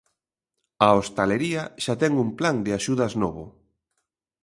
[0.87, 3.45] A hostalería xa ten un plan de axudas novo.